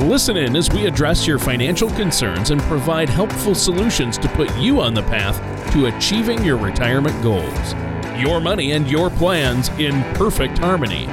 [0.00, 4.78] Listen in as we address your financial concerns and provide helpful solutions to put you
[4.78, 5.40] on the path
[5.72, 7.72] to achieving your retirement goals.
[8.20, 11.06] Your money and your plans in perfect harmony.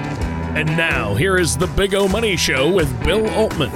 [0.55, 3.71] And now, here is the Big O Money Show with Bill Altman.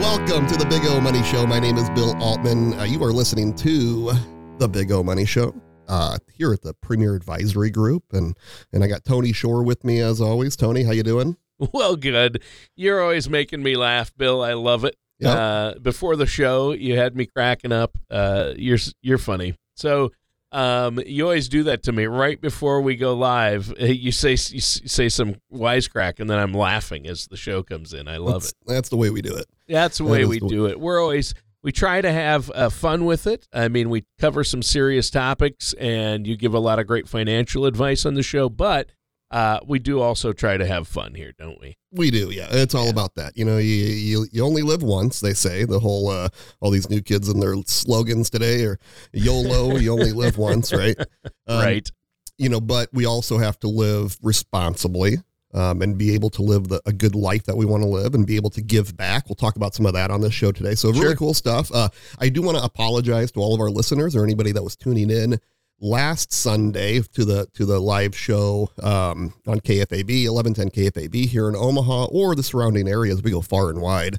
[0.00, 1.46] Welcome to the Big O Money Show.
[1.46, 2.74] My name is Bill Altman.
[2.74, 4.10] Uh, you are listening to
[4.58, 5.54] the Big O Money Show
[5.86, 8.36] uh, here at the Premier Advisory Group, and
[8.72, 10.56] and I got Tony Shore with me as always.
[10.56, 11.36] Tony, how you doing?
[11.72, 12.42] Well, good.
[12.76, 14.42] You're always making me laugh, Bill.
[14.42, 14.96] I love it.
[15.20, 15.36] Yep.
[15.36, 17.96] Uh, before the show, you had me cracking up.
[18.10, 19.54] Uh, you're you're funny.
[19.76, 20.10] So
[20.50, 23.72] um, you always do that to me right before we go live.
[23.80, 27.92] Uh, You say you say some wisecrack, and then I'm laughing as the show comes
[27.94, 28.08] in.
[28.08, 28.56] I love that's, it.
[28.66, 29.46] That's the way we do it.
[29.68, 30.78] That's the way is we the- do it.
[30.80, 33.48] We're always we try to have uh, fun with it.
[33.52, 37.64] I mean, we cover some serious topics, and you give a lot of great financial
[37.66, 38.88] advice on the show, but.
[39.30, 41.76] Uh, we do also try to have fun here, don't we?
[41.90, 42.46] We do, yeah.
[42.50, 42.90] It's all Yeah.
[42.90, 43.36] about that.
[43.36, 45.20] You know, you, you you only live once.
[45.20, 46.28] They say the whole uh,
[46.60, 48.78] all these new kids and their slogans today are
[49.12, 49.76] YOLO.
[49.78, 50.96] you only live once, right?
[51.46, 51.90] Um, right.
[52.38, 55.18] You know, but we also have to live responsibly.
[55.52, 58.14] Um, and be able to live the, a good life that we want to live
[58.16, 59.28] and be able to give back.
[59.28, 60.74] We'll talk about some of that on this show today.
[60.74, 61.14] So, really Sure.
[61.14, 61.70] cool stuff.
[61.72, 64.74] Uh, I do want to apologize to all of our listeners or anybody that was
[64.74, 65.38] tuning in
[65.80, 71.56] last Sunday to the to the live show um, on KFAB 1110 KFAB here in
[71.56, 73.22] Omaha or the surrounding areas.
[73.22, 74.18] We go far and wide.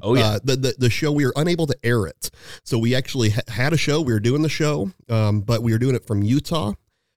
[0.00, 0.26] Oh yeah.
[0.26, 2.30] Uh, the, the the show we were unable to air it,
[2.64, 4.00] so we actually ha- had a show.
[4.00, 6.72] We were doing the show, um, but we were doing it from Utah.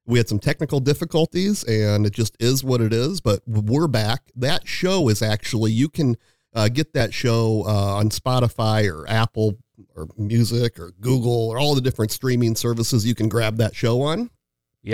[0.05, 3.21] We had some technical difficulties, and it just is what it is.
[3.21, 4.23] But we're back.
[4.35, 6.17] That show is actually you can
[6.53, 9.57] uh, get that show uh, on Spotify or Apple
[9.95, 13.05] or Music or Google or all the different streaming services.
[13.05, 14.29] You can grab that show on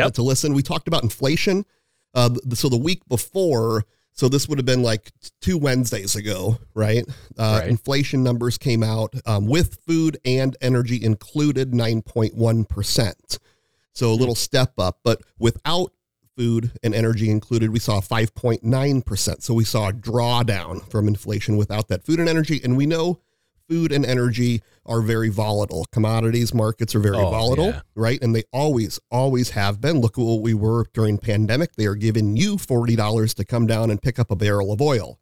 [0.07, 0.53] uh, to listen.
[0.53, 1.65] We talked about inflation.
[2.13, 5.11] Uh, so the week before, so this would have been like
[5.41, 7.05] two Wednesdays ago, right?
[7.37, 7.69] Uh, Right.
[7.69, 13.39] Inflation numbers came out um, with food and energy included 9.1%.
[13.93, 15.91] So a little step up, but without
[16.37, 19.41] food and energy included, we saw 5.9%.
[19.41, 22.61] So we saw a drawdown from inflation without that food and energy.
[22.63, 23.19] And we know
[23.71, 25.85] food and energy are very volatile.
[25.93, 27.81] Commodities markets are very Oh, volatile, yeah.
[27.95, 28.21] right?
[28.21, 30.01] And they always, always have been.
[30.01, 31.75] Look at what we were during pandemic.
[31.77, 35.17] They are giving you $40 to come down and pick up a barrel of oil.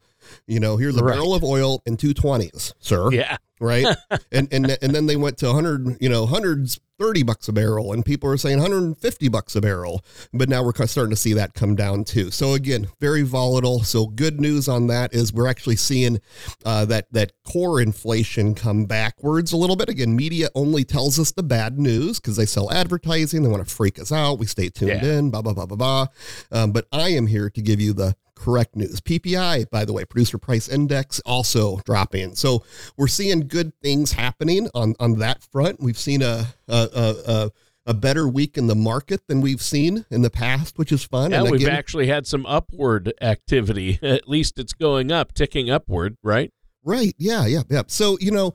[0.47, 1.13] You know, here's a Right.
[1.13, 3.38] barrel of oil and two twenties, sir Yeah.
[3.59, 3.85] right?
[4.31, 7.94] and and and then they went to 100, you know, hundreds 30 bucks a barrel
[7.94, 10.03] and people are saying 150 bucks a barrel.
[10.34, 12.29] But now we're starting to see that come down too.
[12.29, 13.84] So again, very volatile.
[13.84, 16.19] So good news on that is we're actually seeing
[16.66, 19.88] uh, that that core inflation come backwards a little bit.
[19.88, 23.44] Again, media only tells us the bad news because they sell advertising.
[23.44, 24.38] They want to freak us out.
[24.39, 25.06] We stay tuned Yeah.
[25.19, 26.07] in, blah blah blah blah blah.
[26.51, 29.01] Um, but I am here to give you the correct news.
[29.01, 32.35] PPI, by the way, producer price index also dropping.
[32.35, 32.63] So
[32.97, 35.81] we're seeing good things happening on on that front.
[35.81, 37.51] We've seen a a a, a,
[37.88, 41.31] a better week in the market than we've seen in the past, which is fun.
[41.31, 44.00] Yeah, and we've actually had some upward activity.
[44.03, 46.51] At least it's going up, ticking upward, right?
[46.83, 47.13] Right.
[47.17, 47.45] Yeah.
[47.45, 47.63] Yeah.
[47.69, 47.83] Yeah.
[47.88, 48.53] So, you know,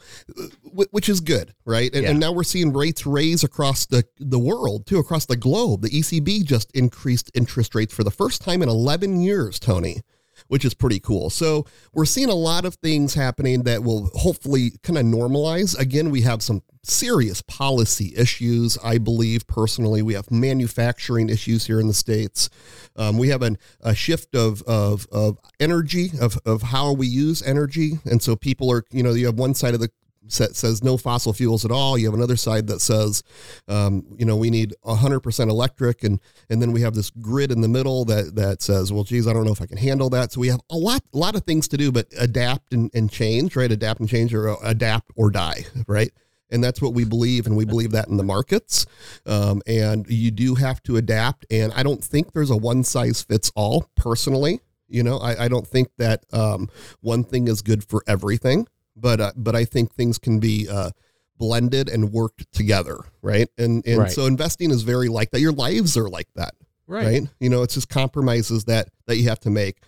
[0.75, 1.55] which is good.
[1.65, 1.95] Right.
[1.95, 5.83] And, and now we're seeing rates raise across the, the world, too, across the globe.
[5.83, 10.03] The ECB just increased interest rates for the first time in 11 years, Tony,
[10.49, 11.31] which is pretty cool.
[11.31, 15.79] So, we're seeing a lot of things happening that will hopefully kind of normalize.
[15.79, 20.03] Again, we have some serious policy issues, I believe personally.
[20.03, 22.51] We have manufacturing issues here in the States.
[22.97, 27.43] Um, we have an, a shift of, of, of energy, of, of how we use
[27.43, 27.99] energy.
[28.05, 29.91] And so people are, you know, you have one side of the
[30.29, 31.98] says no fossil fuels at all.
[31.98, 33.22] You have another side that says,
[33.69, 36.04] um, you know, we need 100% electric.
[36.04, 36.21] And,
[36.51, 39.33] and then we have this grid in the middle that, that says, well, geez, I
[39.33, 40.33] don't know if I can handle that.
[40.33, 43.10] So we have a lot, a lot of things to do, but adapt and, and
[43.10, 43.71] change, right?
[43.71, 46.10] Adapt and change or uh, adapt or die, right?
[46.51, 47.47] And that's what we believe.
[47.47, 48.87] And we believe that in the markets.
[49.27, 51.47] Um, and you do have to adapt.
[51.51, 54.60] And I don't think there's a one size fits all personally.
[54.87, 56.69] You know, I, I don't think that um,
[57.01, 60.91] one thing is good for everything, but uh, but I think things can be uh,
[61.37, 63.49] blended and worked together, right?
[63.59, 64.11] And and Right.
[64.13, 65.41] so investing is very like that.
[65.41, 66.55] Your lives are like that,
[66.87, 67.07] Right.
[67.07, 67.23] right?
[67.41, 69.79] You know, it's just compromises that that you have to make.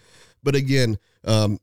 [0.43, 1.58] But again, um,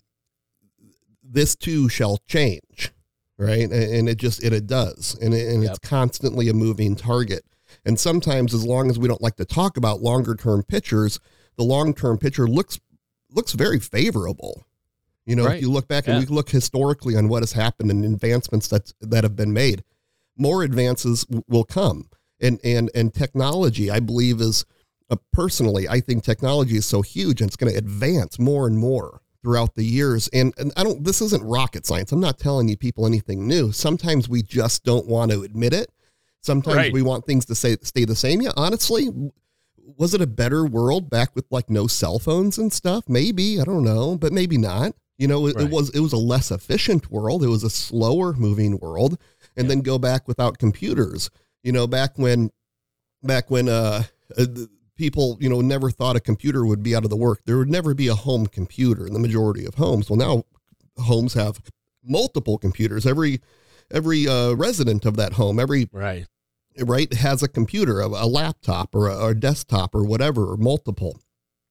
[1.24, 2.92] this too shall change,
[3.38, 3.70] right?
[3.72, 5.72] And it just it, it does, and it, and yep.
[5.72, 7.44] it's constantly a moving target.
[7.86, 11.20] And sometimes, as long as we don't like to talk about longer term pictures,
[11.58, 12.80] the long term picture looks
[13.32, 14.64] looks very favorable.
[15.26, 15.56] You know, right.
[15.56, 16.16] if you look back yeah.
[16.16, 19.84] and we look historically on what has happened and advancements that that have been made,
[20.38, 22.10] more advances w- will come.
[22.42, 24.66] And and and technology, I believe, is
[25.10, 28.78] uh, personally, I think technology is so huge and it's going to advance more and
[28.78, 30.30] more throughout the years.
[30.34, 32.12] And, and I don't, this isn't rocket science.
[32.12, 33.72] I'm not telling you people anything new.
[33.72, 35.92] Sometimes we just don't want to admit it.
[36.42, 36.94] Sometimes right.
[36.94, 38.42] we want things to say, stay the same.
[38.42, 39.10] Yeah, honestly,
[39.98, 43.04] was it a better world back with like no cell phones and stuff?
[43.08, 44.94] Maybe, I don't know, but maybe not.
[45.24, 45.68] You know, it, right.
[45.68, 47.46] it was it was a less efficient world.
[47.46, 49.18] It was a slower moving world.
[49.56, 49.70] And yeah.
[49.70, 51.30] then go back without computers.
[51.64, 52.52] You know, back when
[53.22, 54.04] back when uh,
[54.38, 54.46] uh
[54.98, 57.40] people, you know, never thought a computer would be out of the work.
[57.46, 60.10] There would never be a home computer in the majority of homes.
[60.10, 60.44] Well, now
[61.02, 61.62] homes have
[62.04, 63.06] multiple computers.
[63.06, 63.40] Every
[63.90, 66.28] every uh, resident of that home, every right
[66.82, 70.58] right has a computer, a, a laptop or a, or a desktop or whatever, or
[70.58, 71.18] multiple.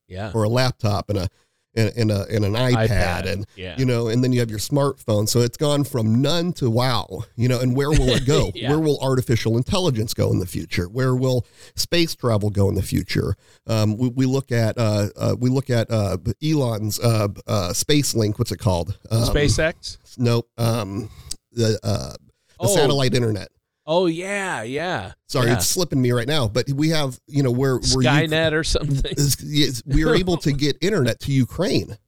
[0.09, 0.33] Yeah.
[0.35, 1.29] Or a laptop and a
[1.75, 3.75] and, a, and an iPad, iPad, and yeah.
[3.79, 5.29] you know, and then you have your smartphone.
[5.29, 7.61] So it's gone from none to wow, you know.
[7.61, 8.51] And where will it go?
[8.55, 8.71] yeah.
[8.71, 10.89] Where will artificial intelligence go in the future?
[10.89, 13.37] Where will space travel go in the future?
[13.67, 18.15] Um, we, we look at uh, uh, we look at uh, Elon's uh, uh, space
[18.15, 18.39] link.
[18.39, 18.99] What's it called?
[19.11, 19.99] Um, SpaceX.
[20.19, 20.49] Nope.
[20.59, 21.11] Um,
[21.53, 22.75] the uh, the oh.
[22.75, 23.49] satellite internet.
[23.87, 25.13] Oh yeah, yeah.
[25.27, 25.55] Sorry, yeah.
[25.55, 26.47] it's slipping me right now.
[26.49, 29.15] But we have, you know, where where Skynet or something.
[29.87, 31.99] we are able to get internet to Ukraine,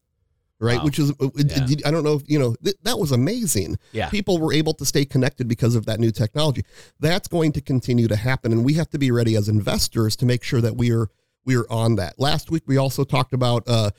[0.61, 0.79] right?
[0.79, 0.85] Wow.
[0.85, 1.77] Which is, uh, yeah.
[1.85, 3.79] I don't know, if, you know, th- that was amazing.
[3.93, 6.65] Yeah, people were able to stay connected because of that new technology.
[7.01, 10.27] That's going to continue to happen, and we have to be ready as investors to
[10.27, 11.09] make sure that we are
[11.45, 12.19] we are on that.
[12.19, 13.65] Last week we also talked about.
[13.67, 13.91] Uh,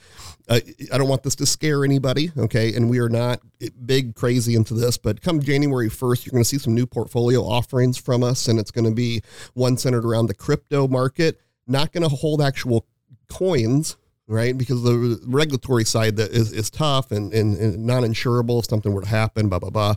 [0.48, 0.60] uh,
[0.94, 2.74] I don't want this to scare anybody, okay?
[2.76, 3.42] And we are not
[3.86, 7.42] big crazy into this, but come January first, you're going to see some new portfolio
[7.42, 9.22] offerings from us, and it's going to be
[9.54, 11.40] one centered around the crypto market.
[11.68, 12.86] Not going to hold actual
[13.28, 13.98] coins,
[14.28, 14.56] right?
[14.56, 18.94] Because the regulatory side that is, is tough and, and, and non insurable if something
[18.94, 19.96] were to happen, blah blah blah.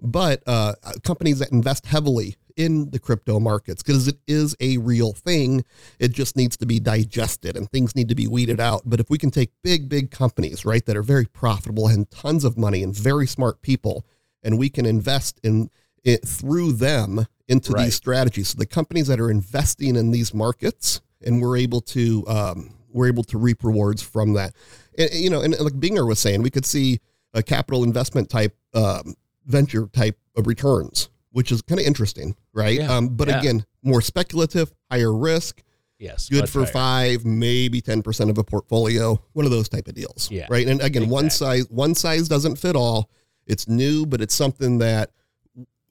[0.00, 0.74] But uh,
[1.04, 5.64] companies that invest heavily in the crypto markets because it is a real thing.
[5.98, 8.82] It just needs to be digested and things need to be weeded out.
[8.84, 12.44] But if we can take big, big companies, right, that are very profitable and tons
[12.44, 14.04] of money and very smart people,
[14.42, 15.70] and we can invest in
[16.04, 17.84] it through them into right.
[17.84, 18.48] these strategies.
[18.48, 23.08] So the companies that are investing in these markets, and we're able to um, we're
[23.08, 24.54] able to reap rewards from that.
[24.98, 27.00] And, you know, and like Binger was saying, we could see
[27.34, 29.14] a capital investment type um,
[29.46, 32.78] venture type of returns which is kind of interesting, right?
[32.78, 33.38] Yeah, um, but yeah.
[33.38, 35.62] again, more speculative, higher risk.
[35.98, 36.28] Yes.
[36.28, 36.72] Good for higher.
[36.72, 40.28] five, maybe 10% of a portfolio, one of those type of deals.
[40.32, 40.46] Yeah.
[40.50, 40.66] Right.
[40.66, 41.12] And again, exactly.
[41.12, 43.08] one size, one size doesn't fit all.
[43.46, 45.10] It's new, but it's something that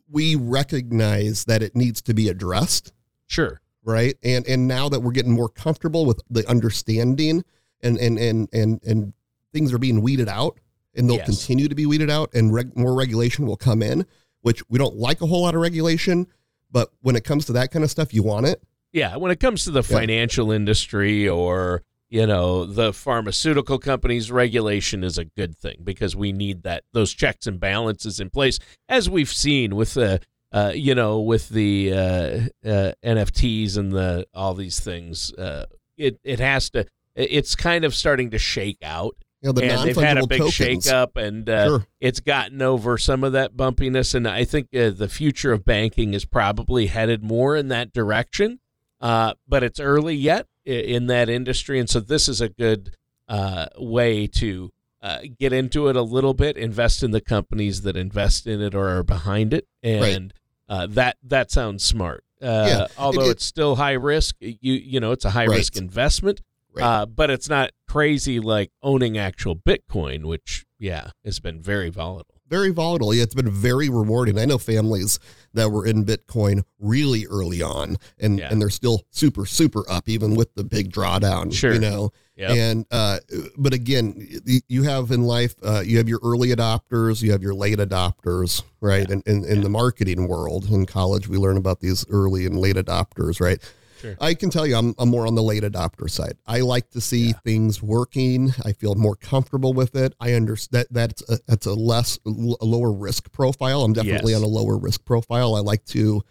[0.09, 2.91] we recognize that it needs to be addressed.
[3.27, 3.61] Sure.
[3.83, 4.15] Right.
[4.21, 7.43] And and now that we're getting more comfortable with the understanding
[7.81, 9.13] and and and and and
[9.53, 10.59] things are being weeded out
[10.95, 11.25] and they'll yes.
[11.25, 14.05] continue to be weeded out and reg- more regulation will come in
[14.41, 16.27] which we don't like a whole lot of regulation,
[16.71, 18.61] but when it comes to that kind of stuff, you want it.
[18.91, 20.55] Yeah, when it comes to the financial yeah.
[20.55, 26.63] industry or you know the pharmaceutical companies, regulation is a good thing because we need
[26.63, 28.59] that those checks and balances in place,
[28.89, 30.19] as we've seen with the
[30.51, 35.33] uh, you know with the uh, uh, NFTs and the all these things.
[35.33, 35.65] Uh,
[35.97, 36.85] it it has to.
[37.15, 40.39] It's kind of starting to shake out you know, the and they've had a big
[40.39, 40.53] tokens.
[40.85, 41.87] shakeup, and uh, sure.
[41.99, 44.13] it's gotten over some of that bumpiness.
[44.13, 48.59] And I think uh, the future of banking is probably headed more in that direction.
[48.99, 52.95] Uh, but it's early yet in that industry, and so this is a good
[53.27, 54.71] uh, way to
[55.01, 58.75] uh, get into it a little bit, invest in the companies that invest in it
[58.75, 60.31] or are behind it, and right.
[60.69, 62.23] Uh, that that sounds smart.
[62.39, 62.87] Yeah.
[62.95, 65.57] Although it, it, it's still high risk, you you know it's a high right.
[65.57, 66.41] risk investment.
[66.73, 66.83] Right.
[66.83, 72.35] Uh, but it's not crazy like owning actual Bitcoin, which, yeah, has been very volatile.
[72.47, 73.13] Very volatile.
[73.13, 74.37] Yeah, it's been very rewarding.
[74.37, 75.19] I know families
[75.53, 78.49] that were in Bitcoin really early on, and yeah.
[78.51, 81.53] and they're still super super up, even with the big drawdown.
[81.53, 82.11] Sure, you know.
[82.35, 82.51] Yep.
[82.51, 83.19] And uh,
[83.57, 84.27] but again,
[84.67, 88.63] you have in life, uh, you have your early adopters, you have your late adopters,
[88.81, 89.07] right?
[89.07, 89.13] Yeah.
[89.13, 89.63] And in, in, in yeah.
[89.63, 93.59] the marketing world, in college, we learn about these early and late adopters, right?
[94.01, 94.15] Sure.
[94.19, 96.37] I can tell you, I'm, I'm more on the late adopter side.
[96.47, 97.33] I like to see yeah.
[97.45, 98.51] things working.
[98.65, 100.15] I feel more comfortable with it.
[100.19, 103.83] I understand that that's a, that's a less a lower risk profile.
[103.83, 104.41] I'm definitely yes.
[104.41, 105.55] on a lower risk profile.
[105.55, 106.23] I like to,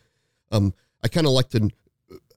[0.51, 0.75] um,
[1.05, 1.71] I kind of like to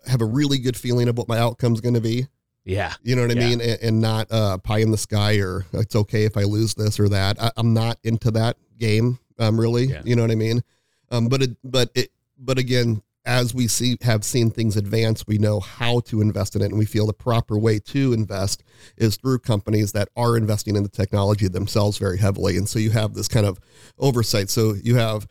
[0.08, 2.28] have a really good feeling of what my outcome's going to be.
[2.66, 2.94] Yeah.
[3.02, 3.48] You know what I yeah.
[3.48, 3.62] mean?
[3.62, 7.00] And, and, not uh, pie in the sky or it's okay if I lose this
[7.00, 7.42] or that.
[7.42, 9.20] I, am not into that game.
[9.40, 10.02] Um, really, yeah.
[10.06, 10.64] you know what I mean?
[11.10, 15.38] Um, but it, but it, but again, as we see have seen things advance, we
[15.38, 18.64] know how to invest in it, and we feel the proper way to invest
[18.98, 22.58] is through companies that are investing in the technology themselves very heavily.
[22.58, 23.60] And so you have this kind of
[23.98, 24.50] oversight.
[24.50, 25.28] So you have,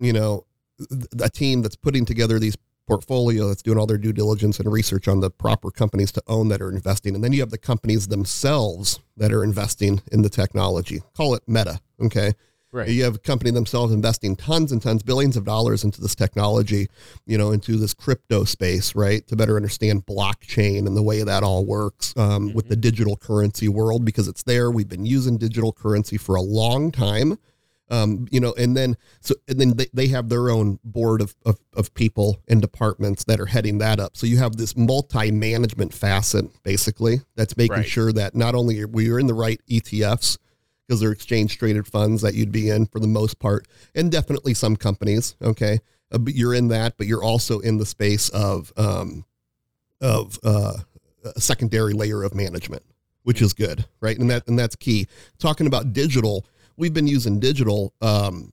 [0.00, 0.46] you know,
[1.20, 5.08] a team that's putting together these portfolio that's doing all their due diligence and research
[5.08, 7.14] on the proper companies to own that are investing.
[7.14, 11.02] And then you have the companies themselves that are investing in the technology.
[11.16, 11.80] Call it meta.
[12.00, 12.34] Okay.
[12.74, 12.88] Right.
[12.88, 16.88] You have a company themselves investing tons and tons, billions of dollars into this technology,
[17.24, 21.44] you know, into this crypto space, right, to better understand blockchain and the way that
[21.44, 22.56] all works um, mm-hmm.
[22.56, 24.72] with the digital currency world because it's there.
[24.72, 27.38] We've been using digital currency for a long time
[27.90, 31.34] um, you know, and then so and then they, they have their own board of,
[31.44, 34.16] of, of people and departments that are heading that up.
[34.16, 37.86] So you have this multi-management facet basically that's making right.
[37.86, 40.38] sure that not only are we are in the right ETFs
[40.86, 44.54] because they're exchange traded funds that you'd be in for the most part, and definitely
[44.54, 45.36] some companies.
[45.42, 45.80] Okay,
[46.12, 49.24] uh, but you're in that, but you're also in the space of um,
[50.00, 50.74] of uh,
[51.24, 52.82] a secondary layer of management,
[53.22, 54.18] which is good, right?
[54.18, 55.06] And that and that's key.
[55.38, 58.52] Talking about digital we've been using digital um,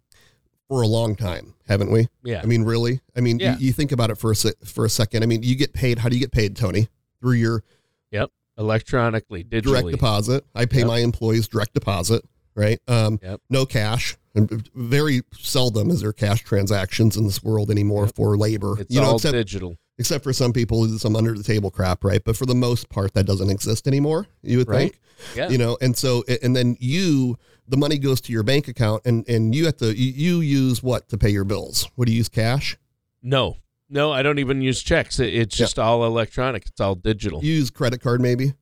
[0.67, 2.07] for a long time, haven't we?
[2.23, 2.41] Yeah.
[2.41, 3.01] I mean, really?
[3.15, 3.57] I mean, yeah.
[3.57, 4.35] you, you, think about it for a
[4.65, 5.23] for a second.
[5.23, 5.99] I mean, you get paid.
[5.99, 6.89] How do you get paid, Tony?
[7.19, 7.63] Through your
[8.11, 9.63] yep electronically, digitally.
[9.63, 10.45] direct deposit.
[10.55, 10.87] I pay yep.
[10.87, 12.23] my employees direct deposit,
[12.55, 12.79] right?
[12.87, 13.41] Um, yep.
[13.49, 14.17] No cash.
[14.33, 18.15] And very seldom is there cash transactions in this world anymore yep.
[18.15, 18.79] for labor.
[18.79, 22.03] It's you know, all except, digital except for some people some under the table crap,
[22.03, 22.23] right?
[22.23, 24.27] But for the most part, that doesn't exist anymore.
[24.41, 24.91] You would right.
[24.91, 24.99] think,
[25.35, 25.49] yeah.
[25.49, 25.77] you know.
[25.81, 27.37] And so, and then you,
[27.67, 31.07] the money goes to your bank account, and and you have to you, use what
[31.09, 31.89] to pay your bills?
[31.95, 32.29] What do you use?
[32.29, 32.77] Cash?
[33.21, 33.57] No,
[33.91, 35.19] no, I don't even use checks.
[35.19, 35.83] It's just yeah.
[35.83, 36.65] all electronic.
[36.65, 37.43] It's all digital.
[37.43, 38.53] You use credit card, maybe.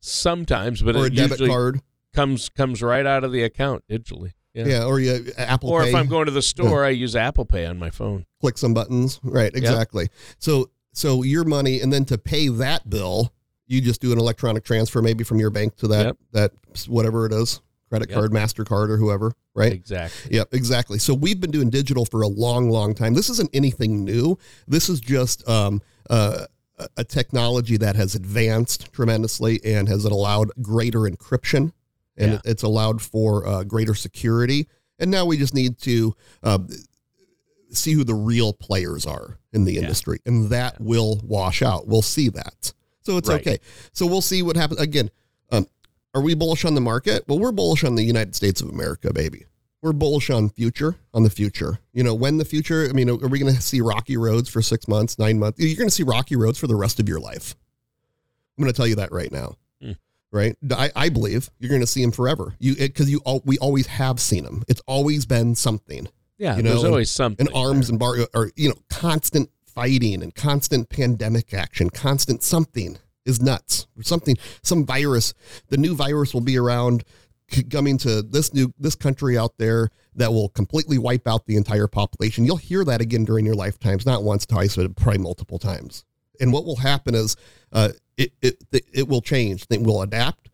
[0.00, 1.80] Sometimes, but or a debit card
[2.14, 4.32] comes comes right out of the account digitally.
[4.54, 4.66] Yeah.
[4.66, 5.88] yeah, or you uh, Apple or Pay.
[5.88, 6.88] if I'm going to the store, yeah.
[6.88, 8.26] I use Apple Pay on my phone.
[8.40, 9.18] Click some buttons.
[9.22, 10.08] Right, exactly.
[10.38, 13.32] So so your money and then to pay that bill,
[13.66, 16.16] you just do an electronic transfer maybe from your bank to that yep.
[16.32, 16.52] that
[16.86, 17.60] whatever it is,
[17.92, 18.18] credit yep.
[18.18, 19.70] card, Mastercard or whoever, right?
[19.70, 20.36] Exactly.
[20.36, 20.98] Yep, exactly.
[20.98, 23.12] So we've been doing digital for a long long time.
[23.12, 24.38] This isn't anything new.
[24.66, 26.46] This is just um uh
[26.96, 31.72] a technology that has advanced tremendously and has allowed greater encryption
[32.16, 32.40] and yeah.
[32.44, 34.66] it's allowed for uh, greater security.
[34.98, 36.58] And now we just need to uh,
[37.70, 39.80] see who the real players are in the yeah.
[39.82, 40.86] industry, and that yeah.
[40.86, 41.86] will wash out.
[41.86, 42.72] We'll see that.
[43.02, 43.40] So it's right.
[43.40, 43.58] okay.
[43.92, 44.80] So we'll see what happens.
[44.80, 45.10] Again,
[46.14, 47.24] are we bullish on the market?
[47.26, 49.46] Well, we're bullish on the United States of America, baby.
[49.80, 51.80] We're bullish on future, on the future.
[51.92, 54.62] You know, when the future, I mean, are we going to see rocky roads for
[54.62, 55.58] six months, nine months?
[55.58, 57.56] You're going to see rocky roads for the rest of your life.
[58.56, 59.92] I'm going to tell you that right now hmm.
[60.30, 60.56] right?
[60.70, 62.54] I, I believe you're going to see him forever.
[62.60, 64.62] You because you all, we always have seen him.
[64.68, 66.08] It's always been something.
[66.38, 67.46] Yeah, you know, there's always something.
[67.46, 67.94] And arms there.
[67.94, 73.86] and bar or you know constant fighting and constant pandemic action, constant something is nuts.
[73.96, 75.34] Or something, some virus.
[75.68, 77.04] The new virus will be around
[77.70, 81.86] coming to this new this country out there that will completely wipe out the entire
[81.86, 82.44] population.
[82.44, 86.04] You'll hear that again during your lifetimes, not once, twice, but probably multiple times.
[86.40, 87.36] And what will happen is
[87.72, 88.56] uh, it, it
[88.92, 89.66] it will change.
[89.70, 90.48] It will adapt,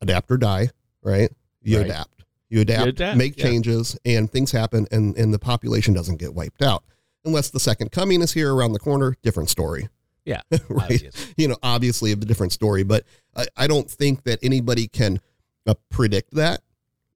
[0.00, 0.70] adapt or die.
[1.02, 1.30] Right?
[1.62, 1.86] You right.
[1.86, 2.24] adapt.
[2.48, 3.44] You adapt, you adapt make yeah.
[3.44, 6.82] changes, and things happen, and and the population doesn't get wiped out
[7.24, 9.16] unless the second coming is here around the corner.
[9.22, 9.88] Different story.
[10.24, 10.92] Yeah, right.
[10.92, 11.34] Obviously.
[11.36, 15.20] You know, obviously, a different story, but I, I don't think that anybody can
[15.66, 16.62] uh, predict that,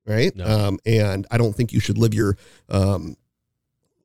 [0.06, 0.34] right?
[0.34, 0.44] No.
[0.44, 2.36] Um, and I don't think you should live your
[2.68, 3.16] um,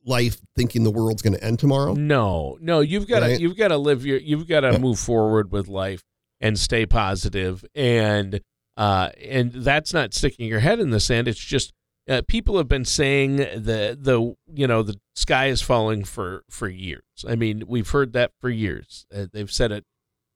[0.05, 1.93] life thinking the world's going to end tomorrow.
[1.93, 3.37] No, no, you've got right?
[3.37, 4.77] to you've got to live your you've got to yeah.
[4.77, 6.03] move forward with life
[6.41, 8.39] and stay positive and
[8.77, 11.27] uh and that's not sticking your head in the sand.
[11.27, 11.73] It's just
[12.09, 16.67] uh, people have been saying the the you know the sky is falling for for
[16.67, 17.03] years.
[17.27, 19.05] I mean, we've heard that for years.
[19.15, 19.85] Uh, they've said it.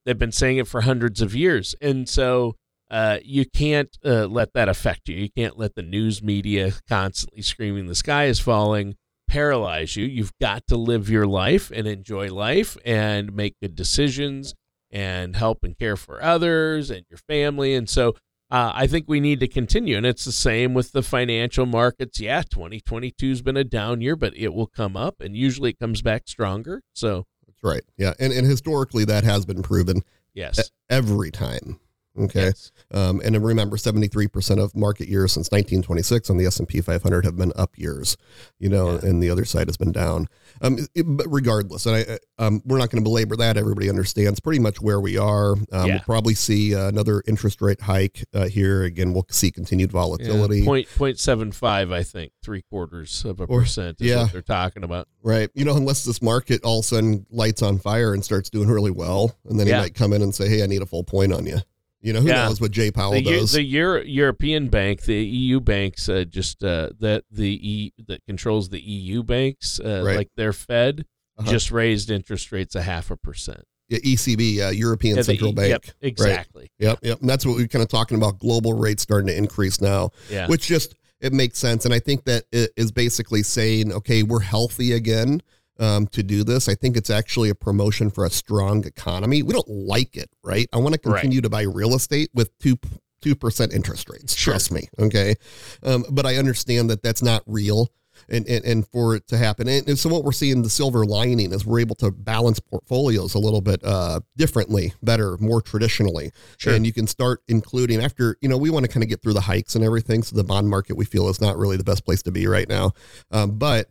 [0.06, 2.56] They've been saying it for hundreds of years, and so
[2.90, 5.16] uh, you can't uh, let that affect you.
[5.16, 10.06] You can't let the news media constantly screaming the sky is falling paralyze you.
[10.06, 14.54] You've got to live your life and enjoy life and make good decisions
[14.90, 17.74] and help and care for others and your family.
[17.74, 18.14] And so
[18.54, 19.96] uh, I think we need to continue.
[19.96, 22.20] And it's the same with the financial markets.
[22.20, 25.80] Yeah, 2022 has been a down year, but it will come up and usually it
[25.80, 26.80] comes back stronger.
[26.92, 27.82] So that's right.
[27.96, 28.14] Yeah.
[28.20, 30.02] And, and historically, that has been proven.
[30.34, 30.70] Yes.
[30.88, 31.80] Every time.
[32.16, 32.44] Okay.
[32.44, 32.70] Yes.
[32.92, 37.52] Um, and remember, 73% of market years since 1926 on the S&P 500 have been
[37.56, 38.16] up years,
[38.60, 39.08] you know, yeah.
[39.08, 40.28] and the other side has been down.
[40.62, 43.56] Um, it, but regardless, and I, um, we're not going to belabor that.
[43.56, 45.52] Everybody understands pretty much where we are.
[45.52, 45.84] Um, yeah.
[45.84, 48.84] We'll probably see uh, another interest rate hike uh, here.
[48.84, 50.60] Again, we'll see continued volatility.
[50.60, 54.22] Yeah, point, point seven five, I think, three quarters of a or, percent is yeah.
[54.22, 55.08] what they're talking about.
[55.22, 55.50] Right.
[55.54, 58.68] You know, unless this market all of a sudden lights on fire and starts doing
[58.68, 61.04] really well, and then he might come in and say, hey, I need a full
[61.04, 61.58] point on you.
[62.04, 62.46] You know, who yeah.
[62.46, 63.52] knows what Jay Powell the, does?
[63.52, 68.68] The Euro- European bank, the EU banks, uh, just uh, that the e- that controls
[68.68, 70.16] the EU banks, uh, right.
[70.18, 71.06] like their Fed,
[71.38, 71.50] uh-huh.
[71.50, 73.64] just raised interest rates a half a percent.
[73.88, 75.68] Yeah, ECB, uh, European yeah, Central e- Bank.
[75.70, 76.62] Yep, exactly.
[76.78, 76.88] Right.
[76.88, 77.20] Yep, yep.
[77.22, 78.38] And that's what we're kind of talking about.
[78.38, 80.46] Global rates starting to increase now, yeah.
[80.46, 81.86] which just it makes sense.
[81.86, 85.40] And I think that it is basically saying, okay, we're healthy again
[85.78, 86.68] um, to do this.
[86.68, 89.42] I think it's actually a promotion for a strong economy.
[89.42, 90.68] We don't like it, right?
[90.72, 91.44] I want to continue right.
[91.44, 92.78] to buy real estate with two
[93.20, 94.36] two percent interest rates.
[94.36, 94.52] Sure.
[94.52, 95.34] Trust me, okay.
[95.82, 97.90] Um, but I understand that that's not real.
[98.28, 99.68] And, and, and for it to happen.
[99.68, 103.34] And, and, so what we're seeing the silver lining is we're able to balance portfolios
[103.34, 106.30] a little bit uh, differently, better, more traditionally.
[106.56, 106.72] Sure.
[106.72, 109.34] And you can start including after, you know, we want to kind of get through
[109.34, 110.22] the hikes and everything.
[110.22, 112.68] So the bond market we feel is not really the best place to be right
[112.68, 112.92] now.
[113.32, 113.88] Um, but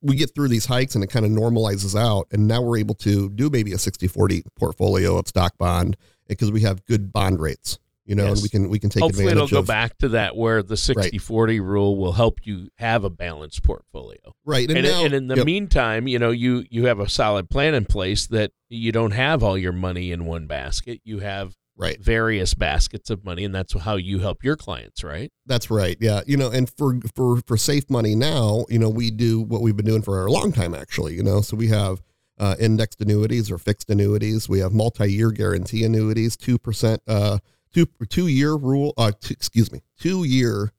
[0.00, 2.94] we get through these hikes and it kind of normalizes out and now we're able
[2.94, 5.96] to do maybe a 60-40 portfolio of stock bond
[6.28, 8.32] because we have good bond rates you know yes.
[8.34, 9.14] and we can we can take advantage.
[9.14, 11.60] hopefully advantage it'll go back to that where the 60-40 right.
[11.60, 15.36] rule will help you have a balanced portfolio right and, and, now, and in the
[15.36, 15.46] yep.
[15.46, 19.42] meantime you know you you have a solid plan in place that you don't have
[19.42, 22.00] all your money in one basket you have right.
[22.00, 25.30] various baskets of money and that's how you help your clients right?
[25.46, 26.22] That's right yeah.
[26.26, 29.76] You know and for for for safe money now you know we do what we've
[29.76, 31.40] been doing for a long time actually you know.
[31.40, 32.02] So we have
[32.38, 34.48] uh, indexed annuities or fixed annuities.
[34.48, 37.38] We have multi-year guarantee annuities 2% uh
[37.72, 40.72] two two year rule uh two, excuse me two year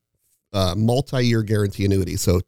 [0.52, 2.16] uh multi-year guarantee annuity.
[2.18, 2.42] So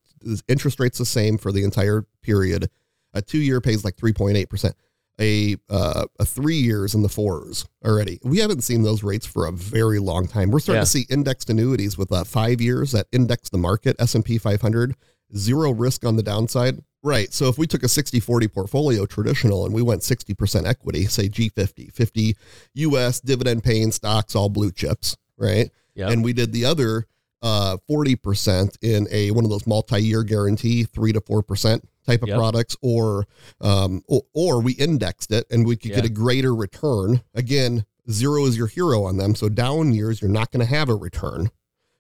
[0.48, 2.70] interest rates the same for the entire period.
[3.14, 4.74] A two year pays like 3.8%
[5.20, 8.20] a uh, a three years in the fours already.
[8.24, 10.52] We haven't seen those rates for a very long time.
[10.52, 10.84] We're starting yeah.
[10.84, 14.38] to see indexed annuities with uh, five years that index the market S and P
[14.38, 14.96] 500,
[15.36, 16.80] zero risk on the downside.
[17.04, 17.32] Right.
[17.32, 21.94] So if we took a 60-40 portfolio traditional and we went 60% equity, say G50,
[21.94, 22.36] 50
[22.74, 25.70] US dividend paying stocks, all blue chips, right?
[25.94, 26.10] Yep.
[26.10, 27.06] And we did the other
[27.44, 32.38] uh, 40% in a one of those multi-year guarantee, 3 to 4% type of yep.
[32.38, 33.26] products or,
[33.62, 35.98] um, or, or we indexed it and we could yeah.
[35.98, 37.22] get a greater return.
[37.34, 39.36] Again, zero is your hero on them.
[39.36, 41.46] So down years, you're not going to have a return.
[41.46, 41.52] It's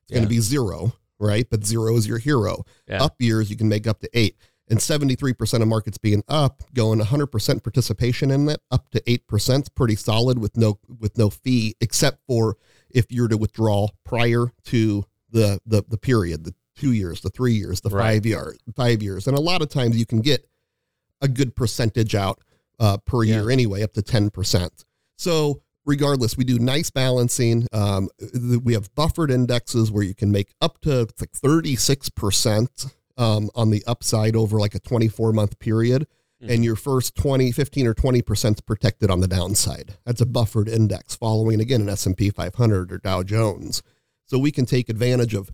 [0.09, 0.15] yeah.
[0.15, 1.47] going to be zero, right?
[1.49, 2.63] But zero is your hero.
[2.87, 3.03] Yeah.
[3.03, 4.35] Up years, you can make up to eight.
[4.67, 9.69] And 73% of markets being up, going 100% participation in that, up to 8%, is
[9.69, 12.57] pretty solid with no with no fee, except for
[12.89, 17.53] if you're to withdraw prior to the the, the period, the two years, the three
[17.53, 18.15] years, the right.
[18.15, 20.47] five years, five years, and a lot of times you can get
[21.21, 22.39] a good percentage out
[22.79, 23.35] uh, per yeah.
[23.35, 24.85] year anyway, up to ten percent.
[25.17, 27.67] So regardless, we do nice balancing.
[27.71, 28.09] Um,
[28.63, 33.49] we have buffered indexes where you can make up to like thirty six percent um,
[33.55, 36.07] on the upside over like a twenty four month period.
[36.41, 36.51] Mm-hmm.
[36.51, 39.95] And your first 20, 15 or 20% protected on the downside.
[40.05, 43.81] That's a buffered index following again an S&P 500 or Dow Jones.
[44.25, 45.49] So we can take advantage of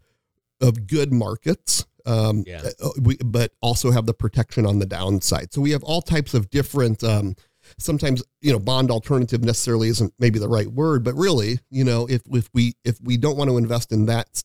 [0.62, 1.86] of good markets.
[2.06, 2.70] Um, yeah.
[2.82, 5.54] Uh, we, but also have the protection on the downside.
[5.54, 7.04] So we have all types of different.
[7.04, 7.36] Um,
[7.78, 12.08] sometimes you know bond alternative necessarily isn't maybe the right word, but really you know
[12.10, 14.44] if if we if we don't want to invest in that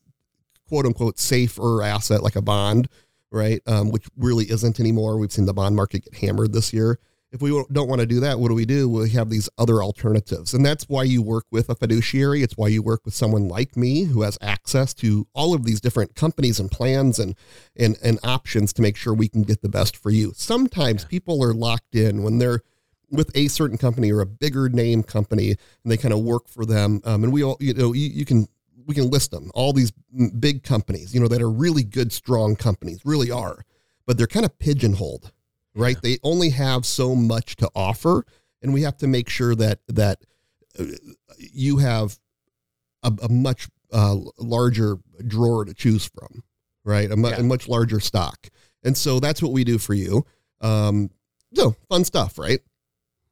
[0.69, 2.89] quote unquote safer asset like a bond,
[3.31, 5.19] right, um, which really isn't anymore.
[5.19, 6.99] We've seen the bond market get hammered this year
[7.33, 8.89] if we don't want to do that, what do we do?
[8.89, 10.55] We have these other alternatives.
[10.55, 12.43] And that's why you work with a fiduciary.
[12.43, 15.81] It's why you work with someone like me who has access to all of these
[15.81, 17.35] different companies and plans and
[17.75, 20.33] and, and options to make sure we can get the best for you.
[20.35, 21.09] Sometimes yeah.
[21.09, 22.61] people are locked in when they're
[23.11, 26.65] with a certain company or a bigger name company and they kind of work for
[26.65, 27.01] them.
[27.05, 28.47] Um, and we all, you know, you, you can
[28.87, 29.91] we can list them all these
[30.39, 33.65] big companies, you know, that are really good, strong companies, really are,
[34.07, 35.33] but they're kind of pigeonholed
[35.77, 36.01] right?
[36.03, 38.25] They only have so much to offer,
[38.63, 40.23] and we have to make sure that that
[40.79, 40.85] uh,
[41.39, 42.19] you have
[43.03, 46.43] a, a much uh, larger drawer to choose from,
[46.85, 47.11] right?
[47.11, 47.37] A, mu- yeah.
[47.37, 48.49] a, much larger stock,
[48.83, 50.25] and so that's what we do for you.
[50.61, 51.11] Um,
[51.55, 52.61] so fun stuff, right?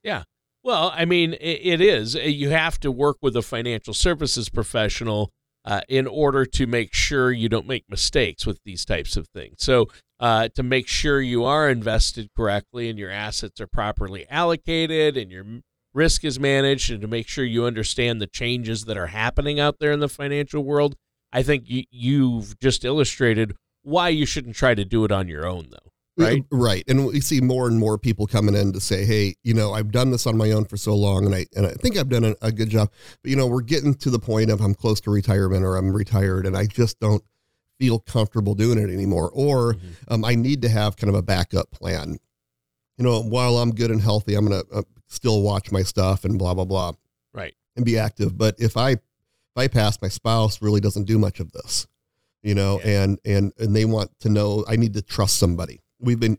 [0.02, 0.24] Yeah.
[0.62, 2.14] Well, I mean, it, it is.
[2.14, 5.30] You have to work with a financial services professional
[5.64, 9.56] uh, in order to make sure you don't make mistakes with these types of things.
[9.58, 9.88] So,
[10.20, 15.30] uh, to make sure you are invested correctly and your assets are properly allocated and
[15.30, 15.44] your
[15.92, 19.78] risk is managed and to make sure you understand the changes that are happening out
[19.78, 20.96] there in the financial world.
[21.32, 25.46] I think you, you've just illustrated why you shouldn't try to do it on your
[25.46, 25.90] own, though.
[26.16, 26.44] Right.
[26.50, 26.84] Right.
[26.86, 29.90] And we see more and more people coming in to say, Hey, you know, I've
[29.90, 32.24] done this on my own for so long and I, and I think I've done
[32.24, 32.90] a, a good job,
[33.22, 35.92] but you know, we're getting to the point of I'm close to retirement or I'm
[35.92, 37.24] retired and I just don't
[37.84, 39.30] feel comfortable doing it anymore.
[39.34, 39.88] Or mm-hmm.
[40.08, 42.16] um, I need to have kind of a backup plan.
[42.96, 46.38] You know, while I'm good and healthy, I'm to uh, still watch my stuff and
[46.38, 46.92] blah, blah, blah.
[47.32, 47.54] Right.
[47.76, 48.38] And be active.
[48.38, 49.00] But if I, if
[49.56, 51.86] I pass, my spouse really doesn't do much of this,
[52.42, 53.02] you know, yeah.
[53.02, 56.38] and, and, and they want to know, I need to trust somebody we've been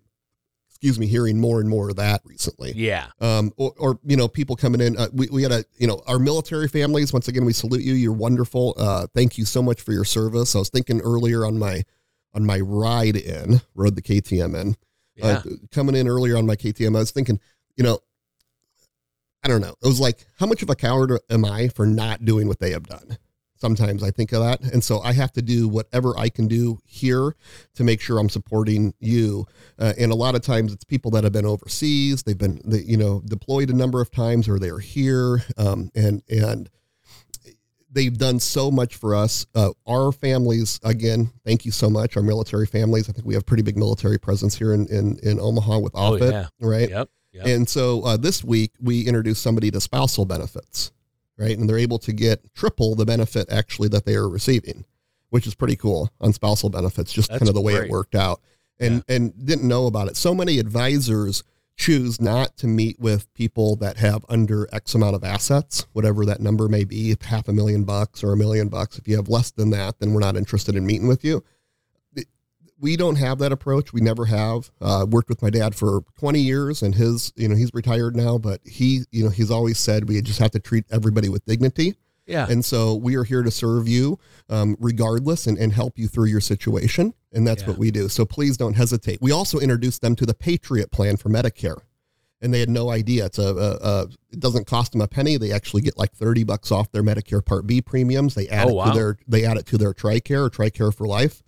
[0.76, 2.74] excuse me hearing more and more of that recently.
[2.76, 3.08] Yeah.
[3.22, 6.04] Um or, or you know people coming in uh, we, we had a you know
[6.06, 7.94] our military families once again we salute you.
[7.94, 8.76] You're wonderful.
[8.78, 10.56] Uh thank you so much for your service.
[10.56, 11.84] I was thinking earlier on my
[12.36, 14.76] on my ride in rode the ktm in
[15.24, 15.52] uh, yeah.
[15.52, 17.40] uh, coming in earlier on my ktm i was thinking
[17.78, 17.98] you know
[19.44, 19.76] i don't know.
[19.82, 22.72] It was like how much of a coward am i for not doing what they
[22.72, 23.18] have done
[23.58, 24.62] Sometimes I think of that.
[24.74, 27.36] And so I have to do whatever I can do here
[27.76, 29.46] to make sure I'm supporting you.
[29.80, 32.24] Uh, and a lot of times it's people that have been overseas.
[32.24, 35.44] They've been, they, you know, deployed a number of times or they're here.
[35.58, 36.70] Um, and, and,
[37.96, 39.46] they've done so much for us.
[39.56, 42.18] Uh, our families, again, thank you so much.
[42.18, 43.10] Our military families.
[43.10, 46.22] I think we have pretty big military presence here in in, in Omaha with Offutt,
[46.22, 46.48] oh, yeah.
[46.60, 46.90] right?
[46.90, 47.10] Yep.
[47.32, 47.48] Yep.
[47.48, 50.92] And so uh, this week we introduced somebody to spousal benefits
[51.38, 51.58] right?
[51.58, 54.86] And they're able to get triple the benefit actually that they are receiving,
[55.30, 57.88] which is pretty cool on spousal benefits, just That's kind of the way great.
[57.88, 58.42] it worked out.
[58.80, 59.16] And yeah.
[59.16, 60.18] and didn't know about it.
[60.18, 61.44] So many advisors
[61.78, 66.42] choose not to meet with people that have under X amount of assets, whatever that
[66.42, 68.98] number may be, half a million bucks or a million bucks.
[68.98, 71.44] If you have less than that, then we're not interested in meeting with you
[72.80, 73.94] we don't have that approach.
[73.94, 74.70] We never have.
[74.82, 78.38] Uh, worked with my dad for 20 years, and his, you know, he's retired now,
[78.38, 81.96] but he, you know, he's always said we just have to treat everybody with dignity.
[82.26, 82.48] Yeah.
[82.50, 86.26] And so we are here to serve you, um, regardless, and, and help you through
[86.26, 87.14] your situation.
[87.32, 87.70] And that's yeah.
[87.70, 88.10] what we do.
[88.10, 89.22] So please don't hesitate.
[89.22, 91.78] We also introduced them to the Patriot Plan for Medicare.
[92.42, 93.26] And they had no idea.
[93.26, 95.38] It's a, a, a it doesn't cost them a penny.
[95.38, 98.36] They actually get like thirty bucks off their Medicare Part B premiums.
[98.36, 98.86] They add oh, it wow.
[98.86, 101.42] to their they add it to their TRICARE or TRICARE for Life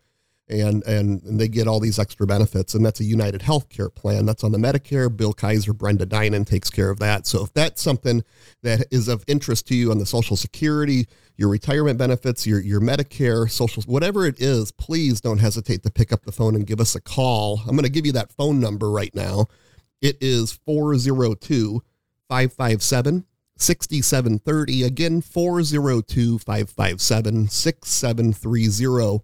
[0.49, 4.25] and, and and they get all these extra benefits and that's a united healthcare plan.
[4.25, 5.15] That's on the medicare.
[5.15, 7.27] Bill kaiser brenda dinan takes care of that.
[7.27, 8.23] So if that's something
[8.63, 12.79] that is of interest to you on the social security your retirement benefits your your
[12.79, 16.79] medicare social whatever it is please don't hesitate to pick up the phone and give
[16.79, 17.61] us a call.
[17.67, 19.47] I'm going to give you that phone number right now.
[20.01, 21.81] It is 402
[22.29, 23.25] 557
[23.59, 29.23] 6730 again 402 557 6730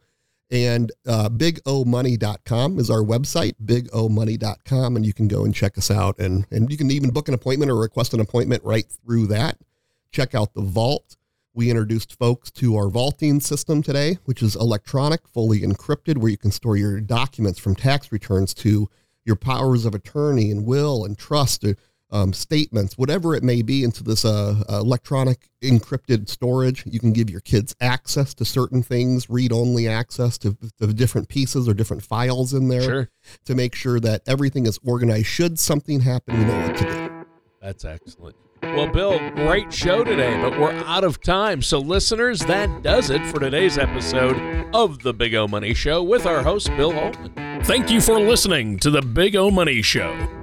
[0.54, 6.20] and uh, bigomoney.com is our website, bigomoney.com, and you can go and check us out.
[6.20, 9.58] And, and you can even book an appointment or request an appointment right through that.
[10.12, 11.18] Check out the vault.
[11.56, 16.38] We introduced folks to our vaulting system today, which is electronic, fully encrypted, where you
[16.38, 18.88] can store your documents from tax returns to
[19.26, 21.64] your powers of attorney and will and trust
[22.14, 26.86] um, statements, whatever it may be, into this uh, uh, electronic encrypted storage.
[26.86, 31.28] You can give your kids access to certain things, read only access to, to different
[31.28, 33.10] pieces or different files in there sure.
[33.46, 35.26] to make sure that everything is organized.
[35.26, 37.26] Should something happen, we know what to do.
[37.62, 38.36] That's excellent.
[38.62, 41.62] Well, Bill, great show today, but we're out of time.
[41.62, 44.38] So, listeners, that does it for today's episode
[44.74, 47.64] of The Big O Money Show with our host, Bill Altman.
[47.64, 50.43] Thank you for listening to The Big O Money Show.